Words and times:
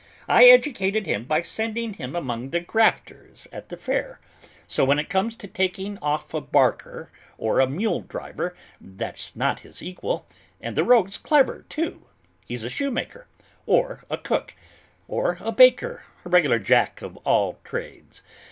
I 0.27 0.45
educated 0.45 1.05
him 1.05 1.25
by 1.25 1.43
sending 1.43 1.93
him 1.93 2.15
among 2.15 2.49
the 2.49 2.59
grafters 2.59 3.47
at 3.51 3.69
the 3.69 3.77
fair, 3.77 4.19
so 4.65 4.83
when 4.83 4.97
it 4.97 5.11
comes 5.11 5.35
to 5.35 5.45
taking 5.47 5.99
off 5.99 6.33
a 6.33 6.41
barker 6.41 7.11
or 7.37 7.59
a 7.59 7.67
mule 7.69 7.99
driver, 7.99 8.55
there's 8.81 9.35
not 9.35 9.59
his 9.59 9.79
equal, 9.83 10.25
and 10.59 10.75
the 10.75 10.83
rogue's 10.83 11.19
clever, 11.19 11.67
too, 11.69 12.01
he's 12.47 12.63
a 12.63 12.67
shoemaker, 12.71 13.27
or 13.67 14.03
a 14.09 14.17
cook, 14.17 14.55
or 15.07 15.37
a 15.39 15.51
baker 15.51 16.01
a 16.25 16.29
regular 16.29 16.57
jack 16.57 17.03
of 17.03 17.15
all 17.17 17.59
trades. 17.63 18.23